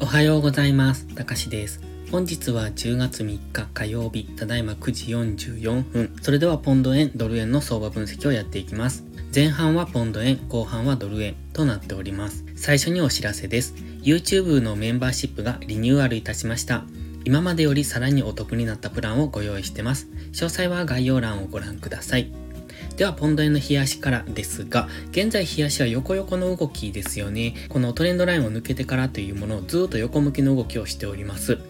[0.00, 1.08] おはようございます。
[1.14, 1.80] たかしです。
[2.12, 6.16] 本日は10月3日火曜日、ただいま9時44分。
[6.22, 9.04] それではポンド円、ドル円の相場分析をやっていきます。
[9.34, 12.44] 前半はポンド円、後半はドル円となっております。
[12.54, 13.74] 最初にお知らせです。
[14.02, 16.84] YouTube のメンバーシップがリニューアルいたしました。
[17.24, 20.06] 今までよりさらにお得になったプランをご用意してます。
[20.32, 22.32] 詳細は概要欄をご覧ください。
[22.98, 27.54] では、ポンド円の冷やしからですが、現在冷やしは横横の動きですよね。
[27.68, 31.60] このトレンドラインを抜けてからというものをずっと横向きの動きをしております。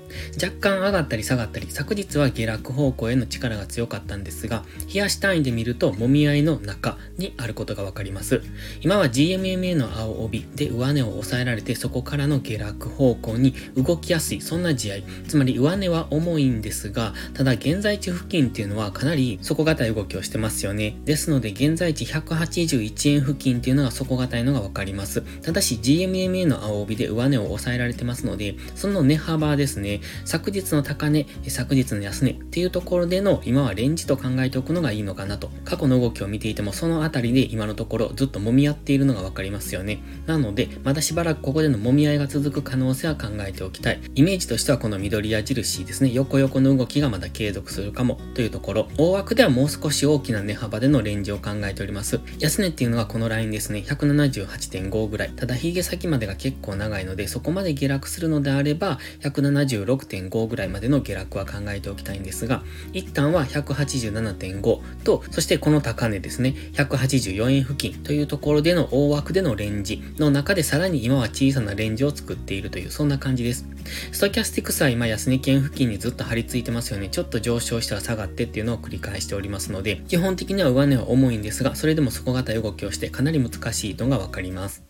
[0.42, 8.42] 若干上がったり下がったり、昨日は下落方向への力が強かったんですが、冷やし単位で見ると、もみ合いの中にあることがわかります。
[8.80, 14.96] 今は GMMA の青帯で上値を抑えられて、そこからの下落方向に動きやすい、そんな試合。
[15.26, 20.96] つまり上値は重いんですが、ただ現在地付近っていうのはかなり底堅い動きをしてますよね。
[21.04, 25.22] ですので、現在地181円付近っていうのが底堅いのがわかります。
[25.42, 29.97] ただし GMMA の青帯で上値を抑えられてますので、その値幅ですね。
[30.24, 35.50] 昨日の高値、昨日の安値っていうところでの今はレンジと考えておくのがいいのかなと。
[35.64, 40.00] 過去の動きを見ていてもそのあたりで今のところずっと揉み合っているのがわかりますよね。
[40.26, 44.00] なので、まだしばらくここでの揉み合いが続く可能性は考えておきたい。
[44.14, 46.10] イメージとしてはこの緑矢印ですね。
[46.12, 48.88] 横横の動きがまだ継続するかもというところ。
[48.98, 52.20] 大枠ではもう少し大きな値幅でのレンジを考えております。
[52.38, 53.84] 安値っていうのはこのラインですね。
[53.86, 55.30] 178.5ぐらい。
[55.30, 73.66] ただ、ヒゲ先までが結構長いので、そこまで下落するのであれば、176.5 185ぐらいまでの下落は考えておきたいんですが、一旦は187.5と、そしてこの高値ですね、184円付近というところでの大枠でのレンジの中でさらに今は小さなレンジを作っているという、そんな感じです。
[74.12, 77.08] ストキャスティクスは今安値圏付近にずっと張り付いてますよね。
[77.08, 84.84] ちょっと上昇したら下がってっていうのを繰り返しておりますので、基本的には上値は重いんですが、それでも底堅い動きをしてかなり難しいのがわかります。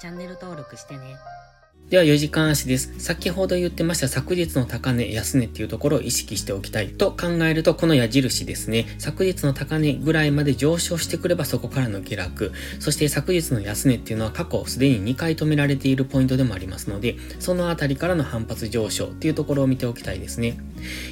[0.00, 1.00] チャンネル登録してね。
[1.88, 2.94] では4時間足です。
[2.98, 8.86] 先ほど言ってました昨日の高値、安値っていうところを意識しておきたいと考えると、この矢印ですね。
[8.98, 12.52] 昨日の高値ぐらいまで上昇してくればそこからの下落。
[12.78, 20.58] そして昨日の安値っていうのは過去すでに2回止められているポイントでもありますので、そのあたりからの反発上昇っていうところを見ておきたいですね。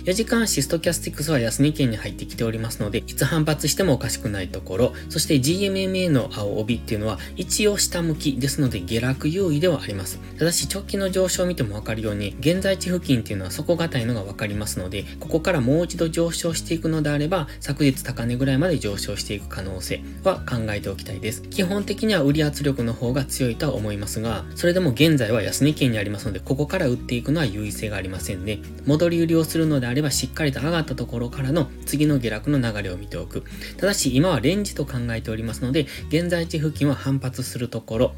[0.04, 10.20] 4時間足ストキャスティックスは安値圏に入ってきておりますので、いつ反発してもおかしくないところ、そして GMMA の青帯っていうのは一応下向きですので下落優位ではあります。
[10.38, 21.42] ただし直近の上昇を見てもわかるように、現在地付近っていうのは底堅いのがわかりますので、ここからもう一度上昇していくのであれば、昨日高値ぐらいまで上昇していく可能性は考えておきたいです。
[21.42, 28.60] 基本的には売り圧力の方が強いとは思いますが、それでも現在は安値圏にありますので、ここから売っていくのは優位性がありませんね。
[28.86, 33.44] 戻り売りをするのであれば、しっかりと上がったところからの次の下落の流れを見ておく。
[33.76, 38.14] ただし、今はレンジと考えておりますので、現在地付近は反発するところ。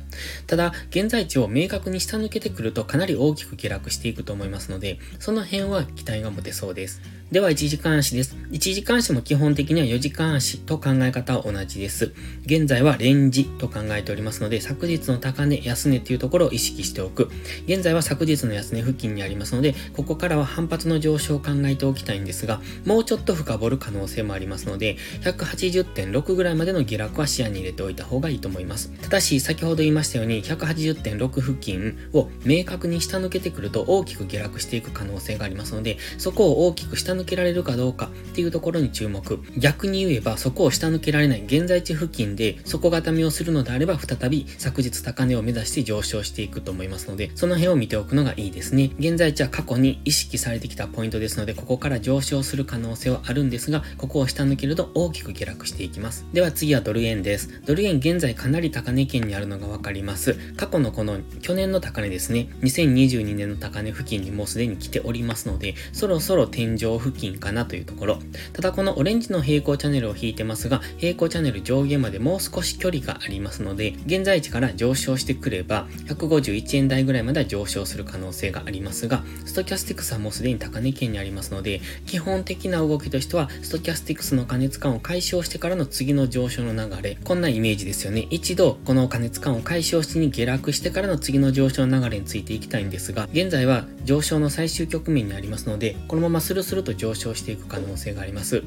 [0.47, 7.00] ただ、現在地を明確に下抜けてくるとかなり大きく下落していくと思いますので、その辺は期待が持てそうです。
[7.30, 8.34] では、1時間足です。
[8.50, 12.12] 1時間足も基本的には4時間足と考え方は同じです。
[12.44, 17.30] 現在はレンジと考えておりますので、昨日の高値、安値っていうところを意識しておく。
[17.66, 28.91] 現在は昨日の安値付近にありますので、ここからは反発の上昇を考えておきたいんですが、もうちょっと深掘る可能性もありますので、180.6ぐらいまでの下落は視野に入れておいた方がいいと思います。
[29.02, 39.41] ただし、先ほど言いましたように、180.6付近を明確に下抜けてくると大きく下落していく可能性がありますので、そこを大きく下抜抜けられるかどうかっていうところに注目。
[39.56, 48.91] 逆に言えば、そこを下抜けられない現在地付近で底固めをするのであれば、再び昨日高値を目指して上昇していくと思いますので、その辺を見ておくのがいいですね。
[48.98, 56.26] 現在地は過去に意識されてきたポイントですので、ここから上昇する可能性はあるんですが、ここを下抜けると大きく下落していきます。
[56.32, 57.60] では次はドル円です。
[57.66, 60.34] ドル円現在かなり高値圏にあるのがわかります。
[60.56, 68.19] 過去のこの去年の高値ですね、2022年の高値付近にもうすでに来ておりますので、そろそろ天井付近かなというところ。
[68.53, 88.27] ただこのオレンジの平行チャンネルを引いてますが、平行チャンネル上限までもう少し距離がありますので、現在地から上昇してくれば、151円台ぐらいまでは上昇する可能性がありますが、ストキャスティクスはもうすでに高値圏にありますので、基本的な動きとしては、ストキャスティクスの加熱感を解消してからの次の上昇の流れ、こんなイメージですよね。
[88.30, 98.63] 一度、この加熱感を解消しに下落してからの次の上昇の流れについていきたいんですが、現在は上昇の最終局面にありますので、このままスルスルと上昇していく可能性があります。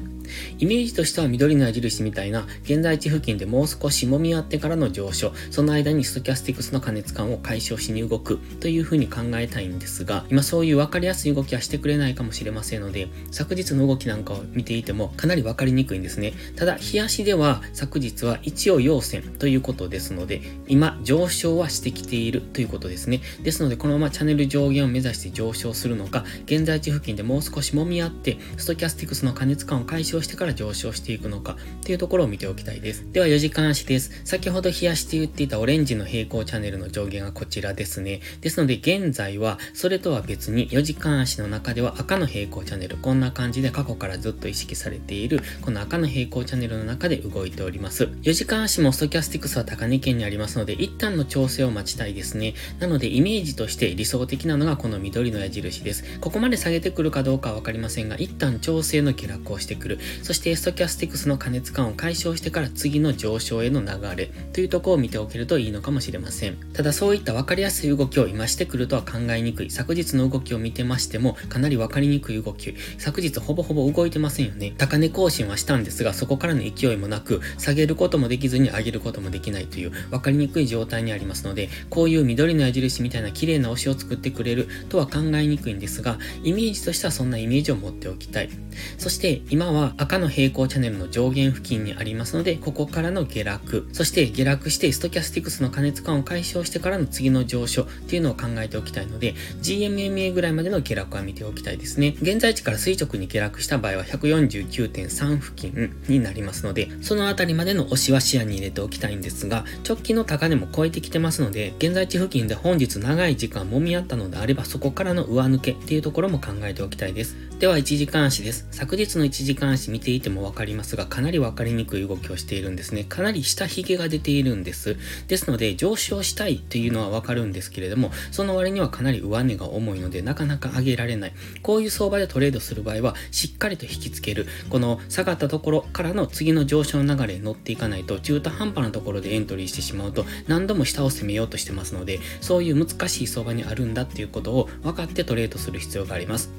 [0.58, 16.32] イメージとしては緑の矢印みたいな現在地付近でもう少し揉み合ってからの上昇、その間にストキャスティクスの加熱感を解消しに動くという風に考えたいんですが、今そういう分かりやすい動きはしてくれないかもしれませんので、昨日の動きなんかを見ていてもかなり分かりにくいんですね。
[16.56, 23.20] ただ、日足では昨日は一応陽線ということですので、今上昇はしてきているということですね。
[23.42, 33.04] ですので、このままチャンネル上限を目指して上昇するのか、現在地付近でもう少し揉み合って、ストキャスティクスの加熱感を解消してから上昇していくのかっていうところを見ておきたいです。
[33.12, 34.22] では4時間足です。
[34.24, 38.20] 先ほど冷やして言っていたオレンジの平行チャンネルの上限がこちらですね。
[38.40, 48.04] ですので現在はそれとは別に4時間足の中では赤の平行チャンネル、こんな感じで過去からずっと意識されているこの赤の平行チャンネルの中で動いております。
[48.04, 52.54] 4時間足もストキャスティクスは高値圏にありますので一旦の調整を待ちたいですね。
[52.78, 56.04] なのでイメージとして理想的なのがこの緑の矢印です。
[56.20, 59.98] ここまで下げてくるかどうかはわかりませんが、一旦調整の下落をしてくる。
[60.22, 66.56] そしてストキャスティクスの加熱感を解消してから次の上昇への流れというとこを見ておけるといいのかもしれません。
[66.72, 69.70] ただそういった分かりやすい動きを今してくるとは考えにくい。
[69.70, 72.74] 昨日の動きを見てましてもかなり分かりにくい動き。
[72.98, 74.74] 昨日ほぼほぼ動いてませんよね。
[74.76, 88.50] 高値更新はしたんですが、そこからの勢いもなく、下げることもできずに上げることもできないという分かりにくい状態にありますので、こういう緑の矢印みたいな綺麗な押しを作ってくれるとは考えにくいんですが、イメージとしてはそんなイメージを持っておきたい。
[88.98, 102.16] そして今は赤の平行チャンネルの上限付近にありますので、ここからの下落、そして下落してストキャスティクスの加熱感を解消してからの次の上昇っていうのを考えておきたいので、GMMA ぐらいまでの下落は見ておきたいですね。
[102.20, 117.36] 現在地から垂直に下落した場合は149.3付近になりますので、そのあたりまでの押しは視野に入れておきたいんですが、直近の高値も超えてきてますので、現在地付近で本日長い時間揉み合ったのであれば、そこからの上抜けっていうところも考えておきたいです。
[117.58, 118.66] では、1時間足です。
[118.70, 123.04] 昨日の1時間足見ていてもわかりますが、かなりわかりにくい動きをしているんですね。
[123.04, 124.96] かなり下髭が出ているんです。
[125.28, 131.32] ですので、上昇したいというのはわかるんですけれども、その割にはかなり上値が重いので、なかなか上げられない。
[131.62, 134.46] こういう相場でトレードする場合は、しっかりと引きつける。
[134.70, 146.50] この下がったところからの次の上昇の流れに乗っていかないと、中途半端なところでエントリーしてしまうと、何度も下を攻めようとしてますので、そういう難しい相場にあるんだっていうことを分かってトレードする必要があります。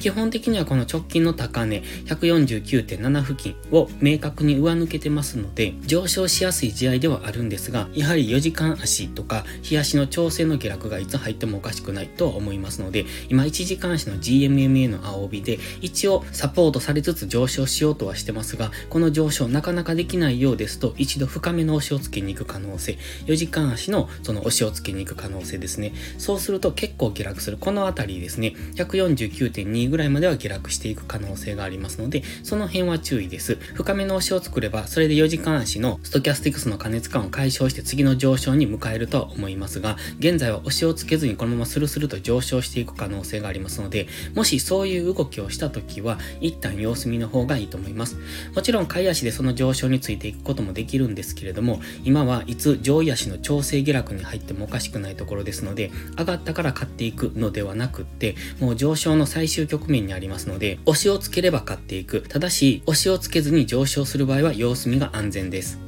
[0.00, 25.92] 基本的にはこの直近の高値149 9.7付近を明確に上抜けてますので上昇しやすい試合ではあるんですがやはり4時間足とか日足の調整の下落がいつ入ってもおかしくないとは思いますので今1時間足の GMMA の青帯で一応サポートされつつ上昇しようとはしてますがこの上昇なかなかできないようですと一度深めの押しをつけに行く可能性4時間足のその押しをつけに行く可能性ですね。
[26.18, 27.58] そうすると結構下落する。
[27.58, 33.56] この辺りですね149.2ぐらいまでは下落していく可能性がありますので、そのの辺は注意です。
[33.74, 48.16] 深めの押しを作れば、それで4時間足のストキャスティクスの加熱感を解消して次の上昇に迎えるとは思いますが、現在は押しをつけずにこのままスルスルと上昇していく可能性がありますので、もしそういう動きをした時は、一旦様子見の方がいいと思います。
[48.54, 62.22] もちろん、買い足でその上昇についていくこともできるんですけれども、今はいつ上位足の調整下落に入ってもおかしくないところですので、上がったから買っていくのではなくって、もう上昇の最終局面にありますので、押しをつければ買っていく。
[62.22, 65.78] ただし、押しをつけずに上昇する場合は様子見が安全です。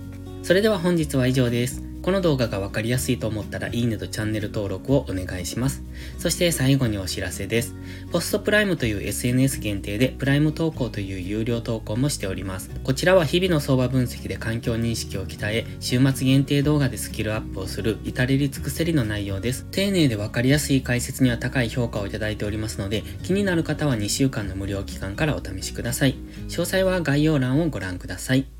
[0.43, 1.90] それでは本日は以上です。
[2.03, 5.83] この動画がわかりやすいと思ったらいいねとチャンネル登録をお願いします。
[6.19, 7.75] そして最後にお知らせです。
[8.11, 12.71] ポストプライムという SNS 限定でプライム投稿という有料投稿もしております。
[12.83, 19.67] こちらは日々の相場分析で環境認識を鍛え、週末限定動画でスキルアップをする至れり尽くせりの内容です。
[19.71, 26.15] 丁寧でわかりやすい解説には高い評価をいただいておりますので、気になる方は2週間の無料期間からお試しください。
[26.49, 28.60] 詳細は概要欄をご覧ください。